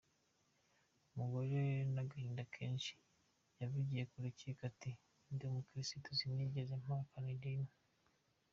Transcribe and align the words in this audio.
Umugore 1.11 1.55
n’agahinda 1.93 2.43
kenshi, 2.55 2.93
yavugiye 3.59 4.03
mu 4.11 4.17
rukiko 4.25 4.61
ati 4.69 4.91
“Ndi 5.31 5.43
umukristu, 5.49 6.07
sinigeze 6.17 6.73
mpakana 6.83 7.29
idini”. 7.35 7.71